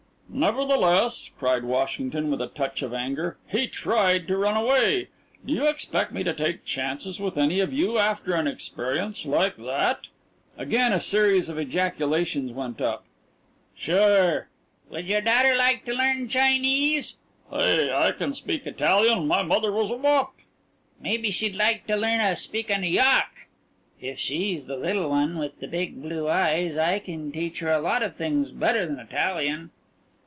"Nevertheless," 0.33 1.29
cried 1.37 1.65
Washington 1.65 2.31
with 2.31 2.41
a 2.41 2.47
touch 2.47 2.81
of 2.81 2.93
anger, 2.93 3.37
"he 3.49 3.67
tried 3.67 4.29
to 4.29 4.37
run 4.37 4.55
away. 4.55 5.09
Do 5.45 5.51
you 5.51 5.67
expect 5.67 6.13
me 6.13 6.23
to 6.23 6.31
take 6.31 6.63
chances 6.63 7.19
with 7.19 7.37
any 7.37 7.59
of 7.59 7.73
you 7.73 7.97
after 7.97 8.33
an 8.33 8.47
experience 8.47 9.25
like 9.25 9.57
that?" 9.57 10.07
Again 10.57 10.93
a 10.93 11.01
series 11.01 11.49
of 11.49 11.57
ejaculations 11.59 12.53
went 12.53 12.79
up. 12.79 13.03
"Sure!" 13.75 14.47
"Would 14.89 15.05
your 15.07 15.19
daughter 15.19 15.53
like 15.53 15.83
to 15.83 15.91
learn 15.93 16.29
Chinese?" 16.29 17.17
"Hey, 17.51 17.91
I 17.91 18.11
can 18.11 18.33
speak 18.33 18.65
Italian! 18.65 19.27
My 19.27 19.43
mother 19.43 19.73
was 19.73 19.91
a 19.91 19.97
wop." 19.97 20.31
"Maybe 21.01 21.29
she'd 21.29 21.57
like 21.57 21.87
t'learna 21.87 22.37
speak 22.37 22.69
N'Yawk!" 22.69 23.47
"If 23.99 24.17
she's 24.17 24.67
the 24.67 24.77
little 24.77 25.09
one 25.09 25.37
with 25.37 25.59
the 25.59 25.67
big 25.67 26.01
blue 26.01 26.29
eyes 26.29 26.77
I 26.77 26.99
can 26.99 27.33
teach 27.33 27.59
her 27.59 27.69
a 27.69 27.79
lot 27.79 28.01
of 28.01 28.15
things 28.15 28.51
better 28.51 28.85
than 28.85 28.97
Italian." 28.97 29.71